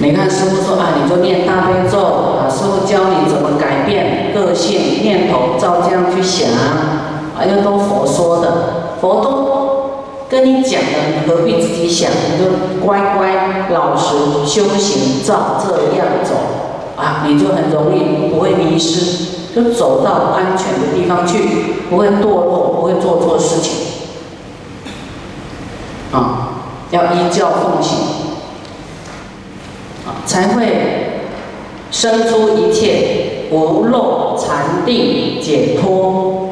[0.00, 9.90] 你看师傅说啊，你就念大悲咒啊，师傅教你怎么改变个性念头，照这样去想，啊，又都佛说的，佛都
[10.28, 12.08] 跟你讲的，你何必自己想？
[12.12, 14.14] 你就乖乖老实
[14.46, 16.34] 修行，照这样走
[16.96, 21.40] 啊，你就很容易不会迷失，就走到安全的地方去，
[21.90, 23.74] 不会堕落，不会做错事情，
[26.12, 26.50] 啊，
[26.92, 28.27] 要依教奉行。
[30.28, 30.66] 才会
[31.90, 36.50] 生出一切无漏禅定解脱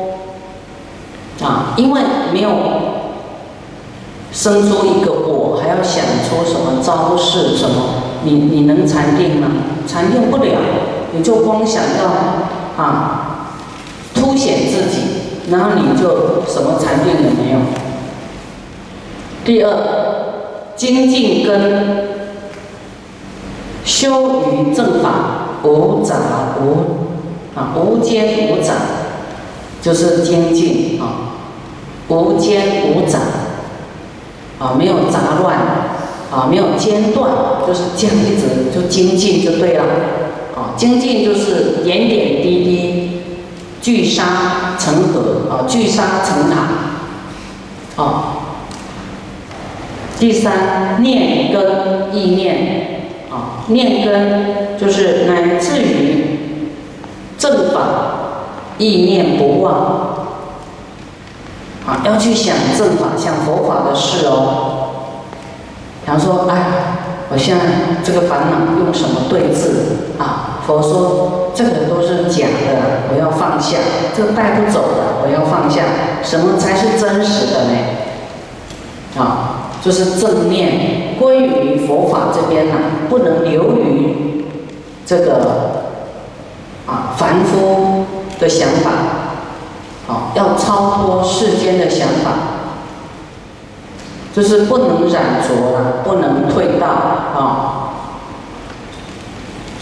[1.42, 1.74] 啊！
[1.76, 2.00] 因为
[2.32, 2.50] 没有
[4.32, 8.02] 生出一个我，还要想出什么招式什么？
[8.24, 9.48] 你你能禅定吗？
[9.86, 10.58] 禅定不了，
[11.12, 13.52] 你就光想要啊
[14.14, 15.02] 凸显自己，
[15.50, 17.58] 然后你就什么禅定也没有。
[19.44, 19.68] 第二，
[20.74, 22.15] 精进跟。
[23.86, 26.16] 修于正法，无杂
[26.60, 28.74] 无啊，无间无杂，
[29.80, 31.38] 就是精进啊，
[32.08, 33.20] 无间无杂
[34.58, 35.56] 啊，没有杂乱
[36.32, 37.30] 啊，没有间断，
[37.64, 39.84] 就是这样一直就精进就对了
[40.56, 43.20] 啊，精进就是点点滴滴
[43.80, 48.32] 聚沙成河啊，聚沙成塔啊。
[50.18, 52.95] 第三，念跟意念。
[53.30, 56.80] 啊念根就是乃至于
[57.38, 57.80] 正法
[58.78, 59.72] 意念不忘，
[61.86, 64.72] 啊，要去想正法、想佛法的事哦。
[66.04, 66.56] 比方说，哎，
[67.30, 67.64] 我现在
[68.04, 70.60] 这个烦恼用什么对治啊？
[70.66, 73.78] 佛说这个都是假的，我要放下，
[74.16, 75.82] 这个带不走的，我要放下。
[76.22, 77.78] 什么才是真实的呢？
[79.16, 79.55] 啊？
[79.86, 82.74] 就是正念归于佛法这边呐，
[83.08, 84.44] 不能流于
[85.06, 85.92] 这个
[86.88, 88.04] 啊凡夫
[88.40, 88.90] 的想法，
[90.08, 92.32] 好要超脱世间的想法，
[94.34, 97.92] 就是不能染着了，不能退道啊。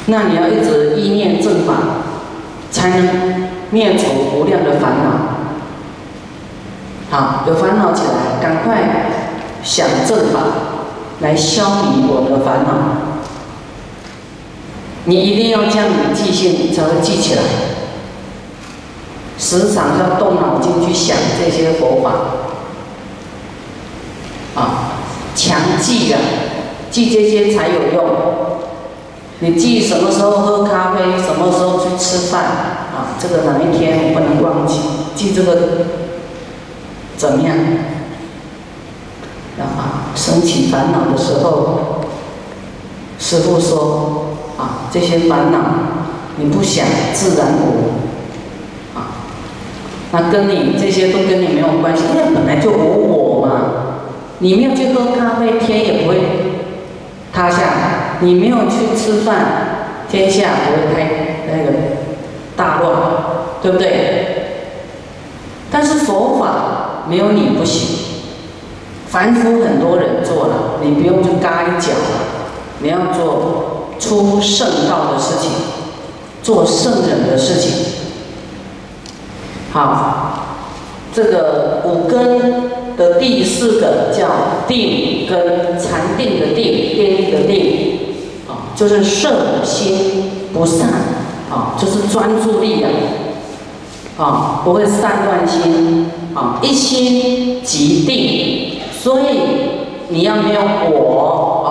[0.04, 1.72] 那你要一直意念正法，
[2.70, 5.10] 才能灭除无量的烦恼。
[7.10, 9.23] 好，有烦恼起来，赶快。
[9.64, 10.40] 想正法
[11.20, 12.70] 来消弭我的烦恼，
[15.06, 17.42] 你一定要这样记性才会记起来。
[19.38, 22.10] 时常要动脑筋去想这些佛法，
[24.54, 24.92] 啊，
[25.34, 26.16] 强记的，
[26.90, 28.04] 记这些才有用。
[29.40, 32.44] 你记什么时候喝咖啡，什么时候去吃饭，
[32.94, 34.78] 啊，这个哪一天不能忘记？
[35.16, 35.58] 记这个
[37.16, 37.56] 怎么样？
[40.14, 42.00] 升起烦恼的时候，
[43.18, 45.58] 师傅说：“啊，这些烦恼
[46.36, 48.96] 你不想，自然无。
[48.96, 49.18] 啊，
[50.12, 53.60] 那跟你这些都跟你没有关系，因为本来就无我嘛。
[54.38, 56.20] 你没有去喝咖啡，天也不会
[57.32, 57.58] 塌下；
[58.20, 59.46] 你没有去吃饭，
[60.08, 61.78] 天下不会开那个
[62.56, 62.92] 大乱，
[63.62, 64.26] 对不对？
[65.70, 68.03] 但是佛法没有你不行。”
[69.14, 72.18] 凡夫很多人做了，你不用去嘎一脚了。
[72.80, 75.52] 你要做出圣道的事情，
[76.42, 77.70] 做圣人的事情。
[79.72, 80.46] 好，
[81.14, 87.98] 这个五根的第四个叫定根，禅定的定，定力的定，
[88.48, 90.88] 啊，就是摄心不散，
[91.52, 92.88] 啊，就是专注力呀，
[94.18, 98.73] 啊，不会散乱心，啊，一心即定。
[99.04, 99.26] 所以
[100.08, 101.68] 你要没有我啊，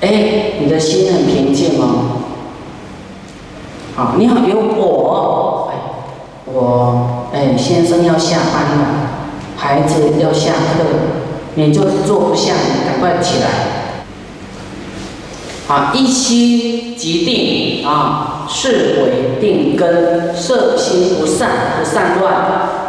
[0.00, 2.18] 哎，你的心很平静哦。
[3.94, 5.74] 好，你好有我，哎，
[6.46, 8.86] 我哎，先生要下班了，
[9.56, 10.82] 孩子要下课，
[11.54, 13.46] 你就坐不下，赶快起来。
[15.68, 22.81] 好，一心即定啊，是为定根，色心不散，不散乱。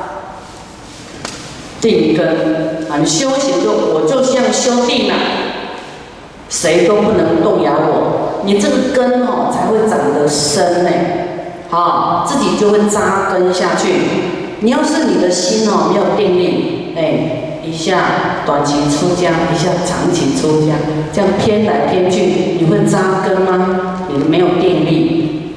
[1.83, 2.25] 定根
[2.89, 5.13] 啊，你修行就我就这样修定了，
[6.49, 8.41] 谁都不能动摇我。
[8.45, 10.89] 你这个根哦才会长得深呢，
[11.69, 13.89] 好，自己就会扎根下去。
[14.61, 20.75] 你要是你的心哦没有定力，哎，一下短期出家，一下长期出家，
[21.11, 23.97] 这样偏来偏去，你会扎根吗？
[24.09, 25.53] 你没有定力，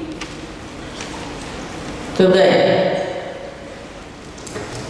[2.17, 2.97] 对不对？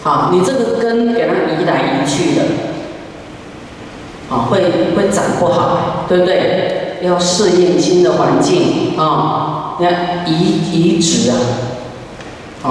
[0.02, 2.42] 好，你这个根给它移来移去的，
[4.30, 6.96] 啊，会会长不好，对不对？
[7.02, 9.90] 要适应新的环境啊，要
[10.26, 11.36] 移移植啊，
[12.62, 12.68] 啊，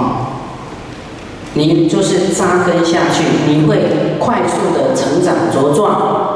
[1.53, 6.35] 你就是扎根下去，你会快速的成长茁壮。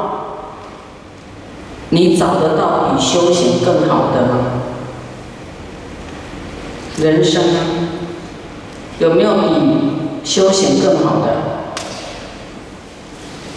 [1.90, 4.38] 你找得到比修行更好的吗？
[6.96, 7.42] 人生
[8.98, 9.48] 有没有比
[10.24, 11.51] 修行更好的？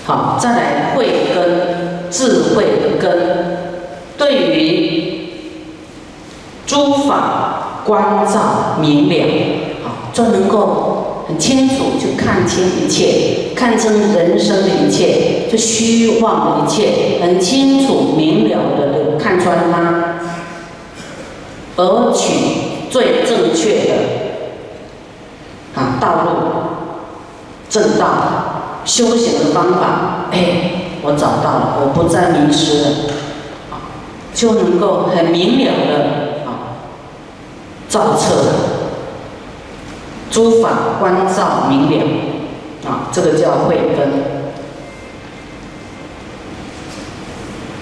[0.06, 3.58] 好，再来慧根，智慧的根，
[4.18, 5.30] 对于
[6.68, 9.26] 诸法光照明了，
[9.84, 20.20] 好，就能够很清楚去看清一切，看清人生的一切，就虚妄的一切，很清楚明了的看穿它，
[21.78, 23.94] 而取最正确的
[25.74, 26.32] 啊道路，
[27.68, 28.52] 正道。
[28.86, 32.90] 修行的方法，哎，我找到了，我不再迷失了，
[34.34, 35.94] 就能够很明了的
[36.46, 36.78] 啊，
[37.90, 38.46] 照彻
[40.30, 42.06] 诸法关照明了，
[42.88, 44.36] 啊，这个叫慧根。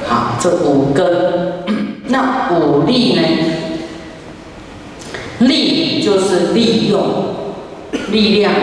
[0.07, 1.65] 好，这五根，
[2.07, 3.21] 那五力呢？
[5.39, 7.01] 力就是利用
[8.09, 8.53] 力量。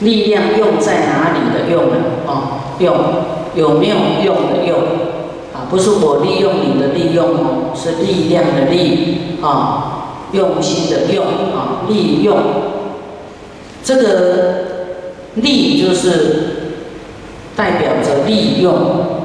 [0.00, 1.96] 力量用在哪里的用呢？
[2.26, 2.96] 哦，用
[3.54, 4.78] 有没有用的用？
[5.52, 11.24] 啊，不是我利用你的利用哦，是力量的力啊，用心的用
[11.54, 12.36] 啊，利用。
[13.82, 14.54] 这个
[15.34, 16.82] 利就是
[17.56, 18.74] 代表着利用，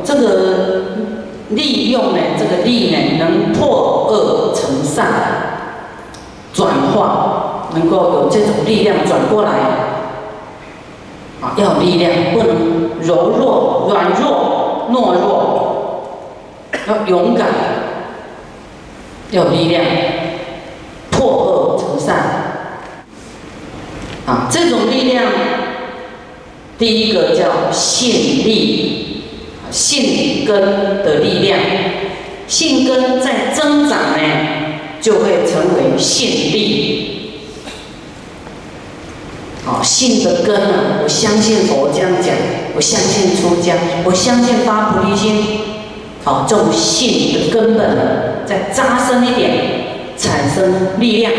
[0.04, 0.82] 这个
[1.50, 5.06] 利用呢，这个利呢，能破恶成善，
[6.54, 9.95] 转化，能够有这种力量转过来。
[11.58, 17.48] 要力量，不能柔弱、软弱、懦弱，要勇敢，
[19.32, 19.84] 要力量，
[21.12, 22.16] 破恶成善。
[24.26, 25.24] 啊，这种力量，
[26.78, 29.24] 第一个叫信力，
[29.72, 30.62] 信根
[31.04, 31.60] 的力量，
[32.48, 34.20] 信根在增长呢，
[35.00, 37.15] 就会成为信力。
[39.68, 42.36] 哦，信的根啊，我相信佛这样讲，
[42.76, 43.74] 我相信出家，
[44.06, 45.60] 我相信发菩提心。
[46.24, 48.02] 好，这种信的根本呢
[48.46, 49.52] 再扎深一点，
[50.18, 51.32] 产生力量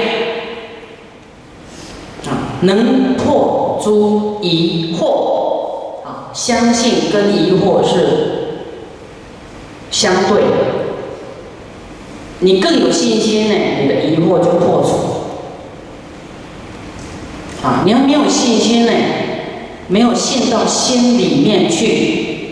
[2.26, 6.30] 啊，能破诸疑惑啊。
[6.34, 8.64] 相信跟疑惑是
[9.92, 10.48] 相对的，
[12.40, 15.05] 你更有信心呢，你的疑惑就破除。
[17.84, 18.92] 你要没有信心呢，
[19.88, 22.48] 没有信到心里面去，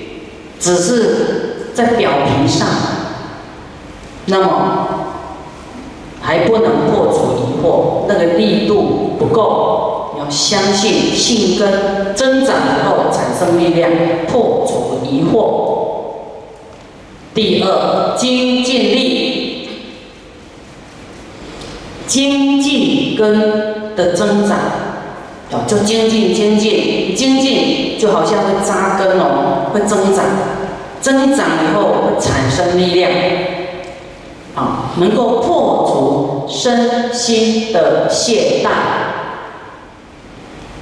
[0.60, 2.68] 只是在表皮上，
[4.26, 4.88] 那么
[6.20, 13.90] 还不能破除疑惑，那个力度不够，要相信信根增长以后产生力量，
[14.26, 15.62] 破除疑惑。
[17.34, 19.68] 第二，精进力，
[22.06, 24.58] 精进根的增长。
[25.66, 30.24] 就精进精进精进，就好像会扎根哦，会增长，
[31.00, 33.10] 增长以后会产生力量，
[34.54, 38.68] 啊，能够破除身心的懈怠。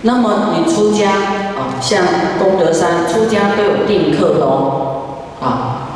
[0.02, 1.10] 那么你出家
[1.56, 2.04] 啊，像
[2.38, 5.02] 功德山出家都有定课的哦，
[5.40, 5.86] 啊，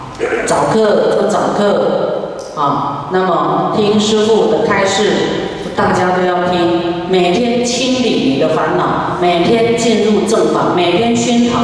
[0.46, 5.45] 早课就早课，啊，那么听师傅的开示。
[5.76, 11.58] 大家都要听，每天清理你的烦恼，每天进入正法，每天熏陶，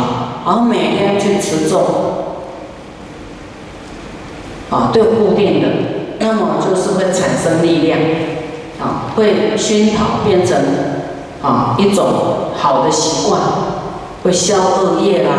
[0.45, 1.79] 然后每天去持咒，
[4.69, 5.69] 啊，都有固定的，
[6.19, 7.99] 那么就是会产生力量，
[8.81, 10.59] 啊，会熏陶变成
[11.43, 12.05] 啊一种
[12.55, 13.41] 好的习惯，
[14.23, 15.33] 会消恶业啦，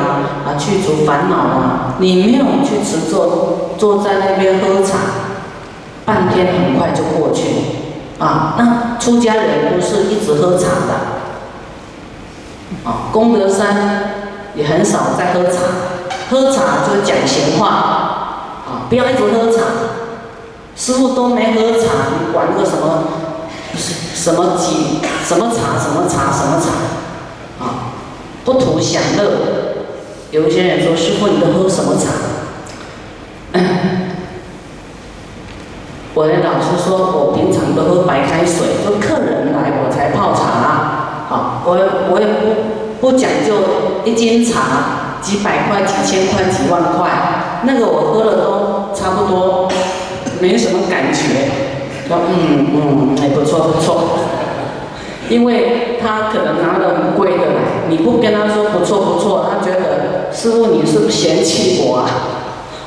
[0.47, 1.95] 啊，去除烦恼啦。
[1.99, 4.97] 你没有去持咒，坐在那边喝茶，
[6.05, 7.55] 半天很快就过去了。
[8.19, 10.93] 啊，那出家人不是一直喝茶的，
[12.85, 14.13] 啊，功德山
[14.55, 15.59] 也很少在喝茶，
[16.29, 19.63] 喝茶就讲闲话，啊，不要一直喝茶，
[20.75, 23.03] 师傅都没喝茶，你管个什么
[23.75, 27.91] 什么几什么茶什么茶什么茶，啊，
[28.45, 29.23] 不图享乐，
[30.31, 32.09] 有一些人说师傅你都喝什么茶？
[36.15, 41.25] 我的老师说，我平常都喝白开水，就客人来我才泡茶。
[41.27, 41.71] 好，我
[42.11, 43.55] 我也不不讲究
[44.05, 47.09] 一斤茶几百块、几千块、几万块，
[47.63, 49.67] 那个我喝了都差不多，
[50.39, 51.73] 没什么感觉。
[52.07, 54.19] 说嗯嗯，哎不错不错，
[55.29, 62.05] 因为他可能拿了很贵的来，你不跟他说不错不错，他觉得师傅你是不是嫌弃我啊？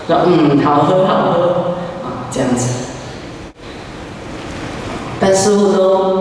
[0.06, 1.42] 说嗯好喝好喝
[2.04, 2.68] 啊这样子，
[5.18, 6.18] 但师傅都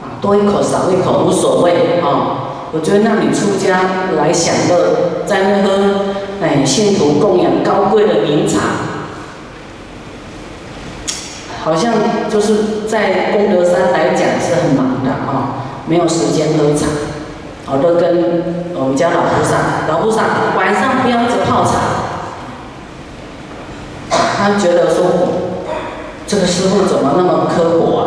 [0.00, 2.46] 啊多一口少一口无所谓啊。
[2.72, 3.80] 我觉得让你出家
[4.16, 6.04] 来享乐，在那喝
[6.40, 8.60] 哎信徒供养高贵的名茶，
[11.64, 11.94] 好像
[12.30, 16.86] 就是在功德山来讲是很忙的啊，没有时间喝茶。
[17.72, 20.22] 我都跟我们家老菩萨，老菩萨
[20.56, 21.72] 晚上不要一直泡茶，
[24.10, 25.04] 他觉得说
[26.26, 27.99] 这个师傅怎么那么刻薄？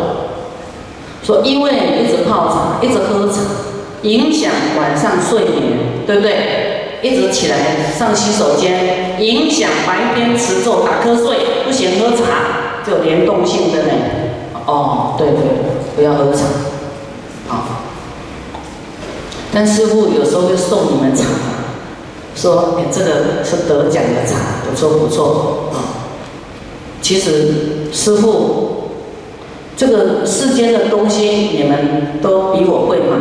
[1.23, 3.39] 说因为一直泡茶，一直喝茶。
[4.03, 6.99] 影响晚上睡眠，对不对？
[7.01, 13.93] 一直起来上洗手间，影响白天持咒打瞌睡，不行喝茶，就联动性的呢。
[14.65, 15.37] 哦，对对，
[15.95, 16.39] 不要喝茶，
[17.47, 17.63] 好。
[19.53, 21.23] 但师傅有时候会送你们茶，
[22.35, 26.11] 说哎，这个是得奖的茶，不错不错啊。
[27.01, 28.72] 其实师傅，
[29.75, 31.27] 这个世间的东西
[31.57, 33.17] 你们都比我会买。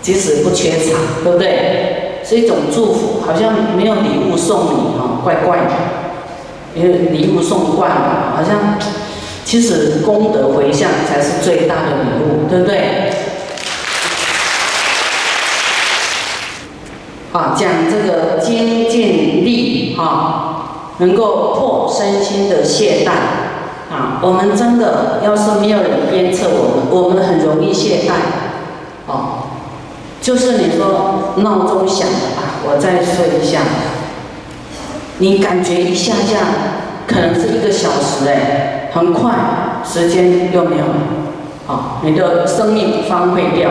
[0.00, 2.22] 即使不缺茶，对不对？
[2.24, 5.72] 是一种祝福，好像没有礼物送你哦，怪怪的。
[6.74, 8.78] 因为礼物送惯了，好像
[9.44, 13.10] 其实功德回向才是最大的礼物，对不对？
[17.32, 23.10] 啊，讲这个精进力啊，能够破身心的懈怠
[24.22, 28.12] 我们真的要是没有人鞭策我们，我们很容易懈怠，
[29.06, 29.44] 哦。
[30.20, 33.60] 就是你说闹钟响了啊，我再睡一下。
[35.18, 36.38] 你感觉一下下，
[37.06, 39.32] 可能是一个小时哎，很快
[39.84, 40.94] 时间又没有了，
[41.66, 43.70] 啊，你的生命荒废掉。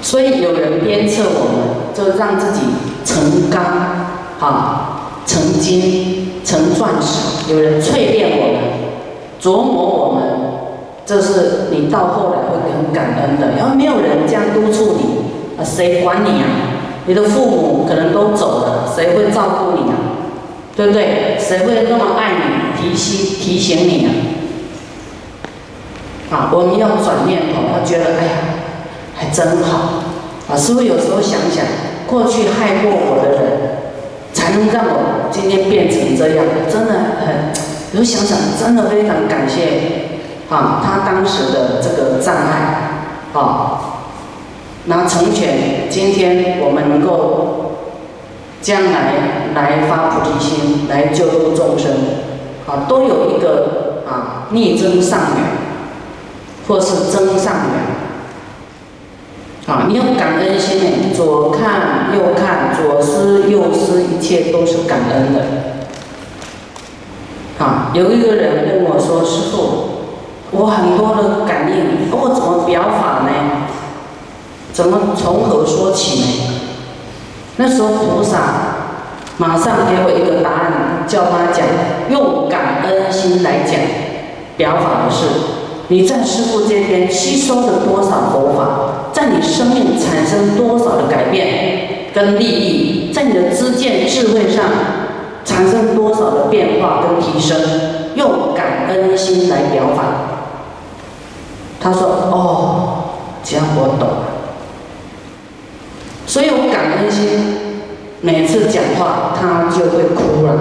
[0.00, 2.60] 所以有人鞭策我们，就让自己
[3.04, 3.62] 成钢，
[4.38, 7.52] 好，成金，成钻石。
[7.52, 8.62] 有人淬炼我们，
[9.40, 10.22] 琢磨我们。
[11.04, 13.58] 这是你到后来会很感恩的。
[13.58, 16.46] 要没有人这样督促你，啊，谁管你啊？
[17.06, 19.98] 你的父母可能都走了，谁会照顾你啊？
[20.76, 21.36] 对不对？
[21.38, 24.10] 谁会那么爱你，提醒提醒你啊？
[26.30, 28.32] 啊，我们要转念头，要觉得哎呀，
[29.14, 30.04] 还真好。
[30.48, 31.66] 啊，是不是有时候想想，
[32.06, 33.51] 过去害过我的人，
[34.42, 36.94] 才能让我今天变成这样，真的
[37.24, 37.52] 很，
[37.92, 40.10] 有想想，真的非常感谢。
[40.50, 43.78] 啊，他当时的这个障碍，啊，
[44.86, 47.76] 那成全今天我们能够
[48.60, 49.12] 将来
[49.54, 51.92] 来发菩提心，来救度众生，
[52.66, 55.44] 啊，都有一个啊逆增上缘，
[56.66, 57.91] 或是增上缘。
[59.72, 65.40] 啊，你用感恩心呢，左看右看，左思右思，一切都是感恩的。
[67.58, 69.88] 啊，有一个人问我说：“师傅。”
[70.54, 73.30] 我很多的感应，我怎么表法呢？
[74.74, 76.26] 怎么从何说起呢？
[77.56, 78.36] 那时候菩萨
[79.38, 81.64] 马上给我一个答案，叫他讲
[82.10, 83.80] 用感恩心来讲
[84.58, 85.24] 表法的事。
[85.92, 94.64] 你在师父这边吸收了多少佛法，在你生命产生多少的改变跟利益，在你的知见智慧上
[95.44, 97.60] 产生多少的变化跟提升，
[98.14, 100.04] 用感恩心来表法。
[101.78, 103.04] 他说：“哦，
[103.44, 104.24] 这样我懂了。
[106.26, 107.28] 所以我感恩心，
[108.22, 110.52] 每次讲话他就会哭了。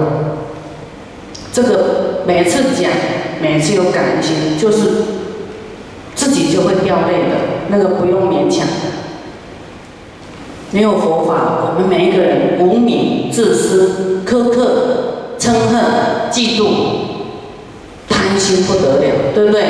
[1.53, 2.91] 这个每次讲，
[3.41, 5.20] 每次有感恩心，就是
[6.31, 7.35] 自己就会掉泪的。
[7.67, 8.65] 那个不用勉强。
[10.71, 15.83] 没有佛法，我们每一个人无名、自私、苛刻、嗔恨、
[16.31, 16.69] 嫉妒、
[18.07, 19.63] 贪心不得了，对不对？”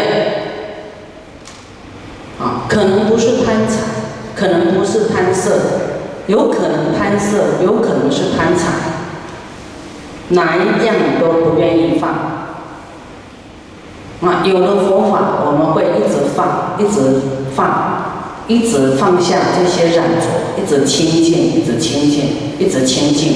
[2.39, 3.79] 啊，可能不是贪财，
[4.35, 5.57] 可能不是贪色，
[6.27, 8.67] 有可能贪色，有可能是贪财，
[10.29, 12.40] 哪一样都不愿意放。
[14.21, 17.21] 啊，有了佛法，我们会一直放，一直
[17.55, 17.65] 放，
[18.47, 22.23] 一直放下这些染着，一直清净，一直清净，
[22.59, 23.33] 一直清净。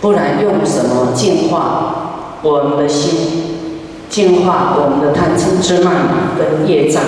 [0.00, 3.10] 不然用什么净化我们的心，
[4.08, 5.94] 净化我们的贪嗔痴慢
[6.38, 7.02] 跟业障？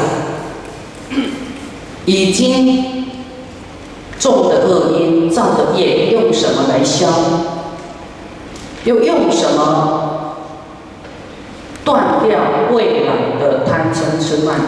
[2.04, 3.06] 已经
[4.18, 7.08] 种的恶因、造的业，用什么来消？
[8.84, 10.17] 又用什么
[11.88, 12.38] 断掉
[12.70, 14.60] 未来的贪嗔痴慢？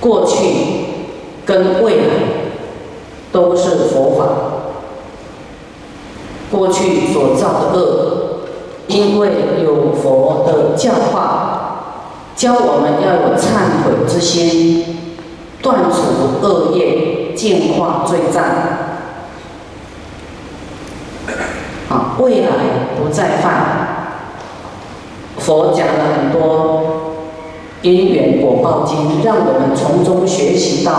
[0.00, 0.36] 过去
[1.44, 2.14] 跟未来
[3.30, 4.24] 都是佛法。
[6.50, 8.46] 过去所造的恶，
[8.86, 9.30] 因为
[9.62, 15.12] 有佛的教化，教我们要有忏悔之心，
[15.60, 18.42] 断除恶业，净化罪障。
[21.90, 22.48] 啊，未来
[22.96, 23.79] 不再犯。
[25.50, 26.82] 佛讲了很多
[27.82, 30.92] 因缘果报经，让我们从中学习到：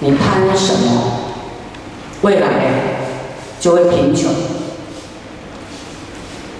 [0.00, 1.00] 你贪什么，
[2.22, 2.48] 未来
[3.60, 4.32] 就会贫穷；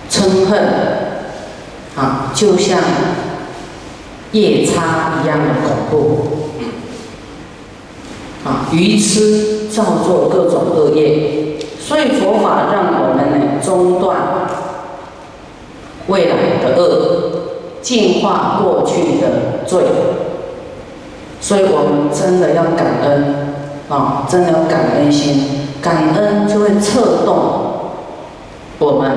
[0.09, 0.63] 嗔恨
[1.97, 2.79] 啊，就像
[4.31, 6.29] 夜叉一样的恐怖。
[8.45, 11.59] 啊，愚痴造作各种恶业。
[11.81, 14.19] 所以佛法让我们呢中断
[16.09, 17.31] 未来的恶，
[17.81, 19.83] 净化过去的罪。
[21.41, 23.35] 所以我们真的要感恩
[23.89, 27.37] 啊，真的要感恩心，感恩就会策动
[28.81, 29.17] 我们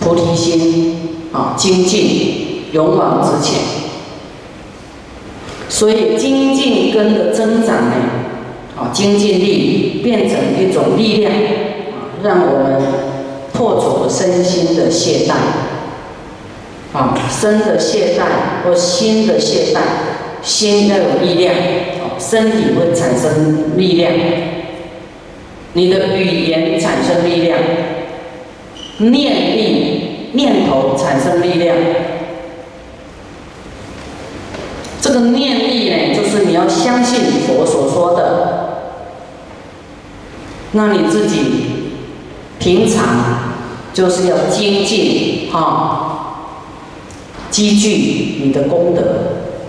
[0.00, 3.60] 菩提心啊精进，勇往直前。
[5.70, 7.94] 所以精进根的增长呢？
[8.76, 12.82] 啊，精进力变成一种力量，啊，让我们
[13.64, 15.32] 破除身心的懈怠，
[16.92, 19.80] 啊，身的懈怠或心的懈怠，
[20.42, 21.54] 心要有力量，
[22.18, 24.12] 身体会产生力量，
[25.72, 27.58] 你的语言产生力量，
[28.98, 31.74] 念力念头产生力量，
[35.00, 38.50] 这个念力呢，就是你要相信佛所说的。
[40.72, 41.92] 那你自己
[42.58, 43.53] 平常
[43.94, 46.50] 就是要精进哈，
[47.50, 49.02] 积聚你的功德，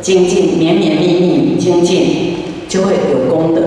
[0.01, 2.35] 精进绵绵密密精进，
[2.67, 3.61] 就会有功德，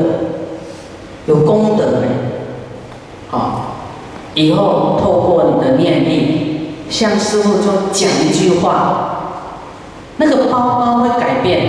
[1.27, 2.09] 有功德呢，
[3.29, 3.77] 好，
[4.35, 9.44] 以后透过你的念力，向师傅就讲一句话，
[10.16, 11.68] 那个包包会改变，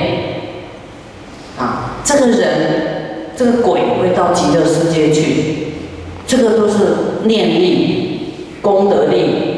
[1.58, 2.90] 啊，这个人。
[3.40, 5.68] 这个鬼会到极乐世界去，
[6.28, 6.76] 这个都是
[7.24, 8.09] 念力、
[8.62, 9.58] 功德力。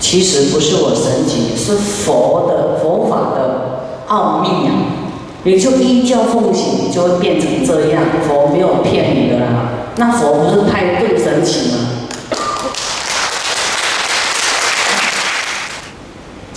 [0.00, 4.72] 其实不是我神奇，是佛的佛法的奥秘啊！
[5.44, 8.02] 你就依教奉行，就会变成这样。
[8.26, 11.78] 佛没有骗你的啦，那佛不是太更神奇吗？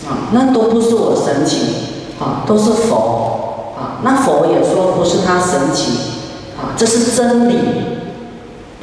[0.07, 1.57] 啊，那都不是我神奇，
[2.19, 3.75] 啊，都是佛。
[3.77, 5.91] 啊那佛也说不是他神奇，
[6.57, 7.55] 啊，这是真理，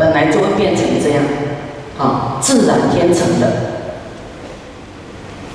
[0.01, 1.23] 本来就会变成这样，
[1.99, 3.47] 啊，自然天成的。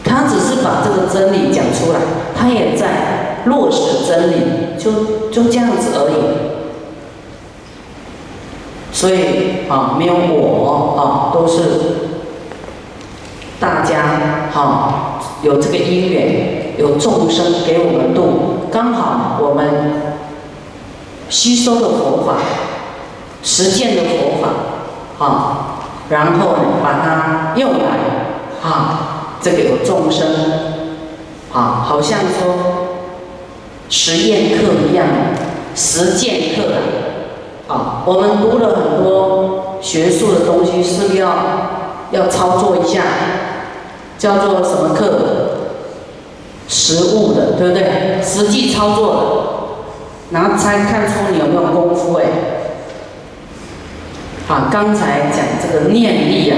[0.03, 1.99] 他只是把这个真理讲出来，
[2.37, 4.35] 他也在落实真理，
[4.77, 6.13] 就就这样子而已。
[8.93, 11.63] 所以啊，没有我啊，都是
[13.59, 18.69] 大家哈，有这个因缘，有众生给我们度。
[18.71, 19.65] 刚好我们
[21.29, 22.35] 吸收的佛法，
[23.55, 25.77] 实践的佛法，啊，
[26.09, 30.27] 然后把它用来，啊，这个有众生，
[31.53, 32.97] 啊，好像说
[33.89, 35.07] 实验课一样，
[35.73, 36.73] 实践课
[37.69, 41.29] 啊，啊，我们读了很多学术的东西，是不是要
[42.11, 43.03] 要操作一下？
[44.17, 45.05] 叫做什么课？
[46.67, 48.21] 实物的，对不对？
[48.21, 49.77] 实际操作，
[50.31, 52.25] 然后才看出你有没有功夫哎。
[54.47, 56.55] 啊，刚才讲这个念力啊，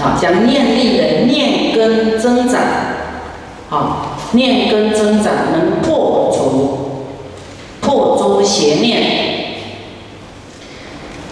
[0.00, 2.60] 啊，讲念力的念根增长，
[3.70, 7.08] 啊，念根增长能破除
[7.80, 9.26] 破诸邪念。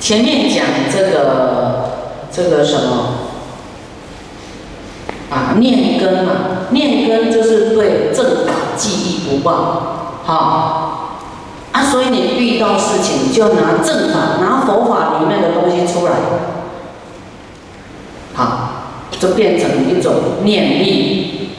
[0.01, 1.91] 前面讲这个
[2.31, 3.09] 这个什么？
[5.31, 6.33] 啊，念根嘛，
[6.71, 9.57] 念根就是对正法记忆不忘，
[10.25, 10.84] 好，
[11.75, 16.13] 啊所以你遇到事情就拿正法，拿佛法里面的东西出来，
[18.35, 18.69] 好，
[19.11, 20.13] 就变成一种
[20.45, 21.51] 念力。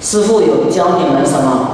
[0.00, 1.70] 师傅有教你们什么？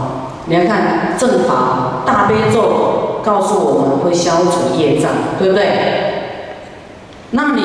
[0.46, 5.66] 你要看正法大悲咒告诉我们会消除业障，对不对？
[7.32, 7.62] 那你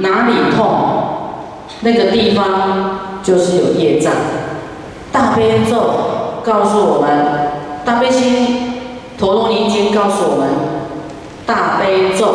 [0.00, 0.66] 哪里痛？
[1.80, 4.12] 那个地方就是有业障，
[5.10, 5.76] 大悲咒
[6.44, 7.10] 告诉我们，
[7.86, 8.80] 《大悲心
[9.18, 10.48] 陀罗尼经》告诉我们，
[11.46, 12.34] 大悲咒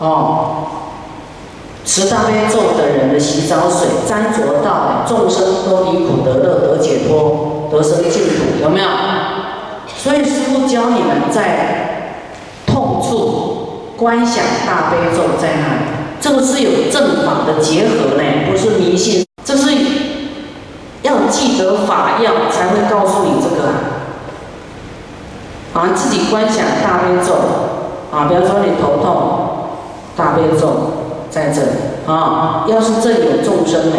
[0.00, 0.66] 哦，
[1.84, 8.88] 持大悲咒的人的洗澡水沾着到众生都离苦得乐得解脱得生净土，有没有？
[9.96, 12.14] 所以师父教你们在
[12.66, 15.82] 痛处观想大悲咒在那里，
[16.18, 19.70] 这个是有正法的结合呢，不是迷信，这是
[21.02, 23.74] 要记得法要才会告诉你这个啊。
[25.74, 27.34] 啊，自己观想大悲咒
[28.10, 29.49] 啊，比方说你头痛，
[30.20, 30.68] 大悲咒
[31.30, 31.68] 在这里
[32.06, 33.96] 啊，要是这里有众生呢，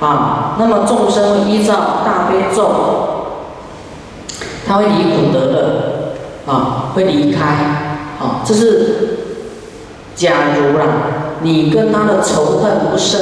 [0.00, 3.12] 啊，那么众生依照大悲咒。
[4.66, 7.44] 他会离苦得乐，啊，会离开，
[8.18, 9.18] 啊，这是
[10.16, 10.84] 假如啦，
[11.40, 13.20] 你跟他的仇恨不深，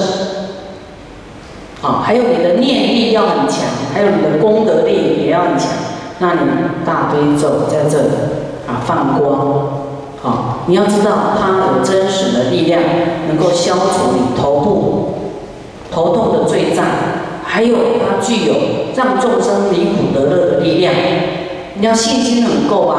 [1.82, 3.58] 啊，还有你的念力要很强，
[3.92, 5.68] 还有你的功德力也要很强，
[6.20, 6.40] 那你
[6.86, 8.08] 大悲咒在这里
[8.66, 9.83] 啊放光，
[10.24, 12.82] 啊，你要知道它有真实的力量，
[13.28, 15.14] 能够消除你头部
[15.92, 16.84] 头痛的罪障，
[17.44, 18.54] 还有它具有
[18.96, 20.94] 让众生离苦得乐的力量。
[21.74, 22.96] 你要信心很够啊，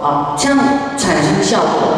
[0.00, 0.58] 啊，这样
[0.96, 1.88] 产生效果。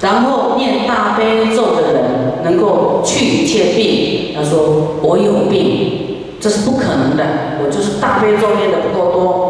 [0.00, 2.04] 然后念大悲咒的人
[2.42, 4.34] 能够去一切病。
[4.34, 7.24] 他说我有病，这是不可能的。
[7.62, 9.49] 我就是大悲咒念的不够多，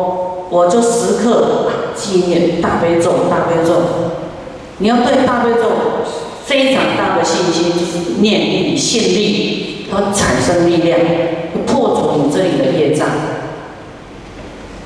[0.51, 3.75] 我就时刻纪念大悲咒，大悲咒。
[4.79, 5.71] 你要对大悲咒
[6.45, 10.99] 非常大的信心，就是念力、信力，它产生力量，
[11.67, 13.07] 破除你这里的业障。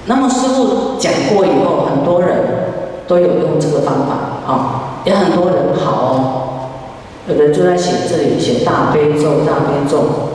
[0.06, 2.36] 那么师傅讲过以后，很多人
[3.08, 6.40] 都有用这个方法啊，也很多人好哦。
[7.26, 10.33] 有的就在写这里写大悲咒，大悲咒。